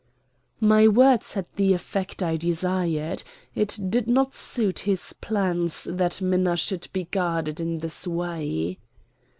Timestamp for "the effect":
1.57-2.23